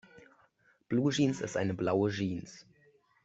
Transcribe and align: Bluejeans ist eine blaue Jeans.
Bluejeans 0.89 1.41
ist 1.41 1.55
eine 1.57 1.75
blaue 1.75 2.09
Jeans. 2.09 2.65